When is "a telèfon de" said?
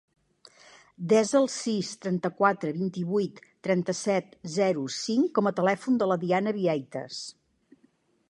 5.49-6.07